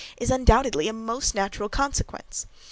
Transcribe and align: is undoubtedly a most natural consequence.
is 0.17 0.31
undoubtedly 0.31 0.87
a 0.87 0.93
most 0.93 1.35
natural 1.35 1.69
consequence. 1.69 2.47